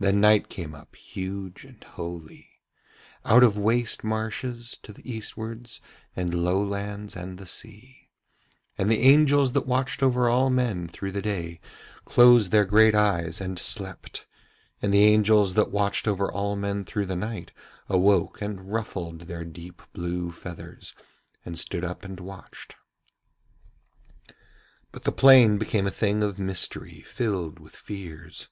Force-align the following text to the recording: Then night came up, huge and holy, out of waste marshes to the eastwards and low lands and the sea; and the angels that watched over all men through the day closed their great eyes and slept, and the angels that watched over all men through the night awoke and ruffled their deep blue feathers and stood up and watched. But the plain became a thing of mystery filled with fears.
Then 0.00 0.20
night 0.20 0.48
came 0.48 0.74
up, 0.74 0.96
huge 0.96 1.64
and 1.64 1.84
holy, 1.84 2.50
out 3.24 3.44
of 3.44 3.56
waste 3.56 4.02
marshes 4.02 4.76
to 4.82 4.92
the 4.92 5.08
eastwards 5.08 5.80
and 6.16 6.34
low 6.34 6.60
lands 6.60 7.14
and 7.14 7.38
the 7.38 7.46
sea; 7.46 8.10
and 8.76 8.90
the 8.90 9.02
angels 9.02 9.52
that 9.52 9.64
watched 9.68 10.02
over 10.02 10.28
all 10.28 10.50
men 10.50 10.88
through 10.88 11.12
the 11.12 11.22
day 11.22 11.60
closed 12.04 12.50
their 12.50 12.64
great 12.64 12.96
eyes 12.96 13.40
and 13.40 13.56
slept, 13.56 14.26
and 14.82 14.92
the 14.92 15.04
angels 15.04 15.54
that 15.54 15.70
watched 15.70 16.08
over 16.08 16.28
all 16.28 16.56
men 16.56 16.84
through 16.84 17.06
the 17.06 17.14
night 17.14 17.52
awoke 17.88 18.42
and 18.42 18.72
ruffled 18.72 19.20
their 19.20 19.44
deep 19.44 19.80
blue 19.92 20.32
feathers 20.32 20.92
and 21.44 21.56
stood 21.56 21.84
up 21.84 22.04
and 22.04 22.18
watched. 22.18 22.74
But 24.90 25.04
the 25.04 25.12
plain 25.12 25.56
became 25.56 25.86
a 25.86 25.92
thing 25.92 26.24
of 26.24 26.36
mystery 26.36 27.02
filled 27.02 27.60
with 27.60 27.76
fears. 27.76 28.48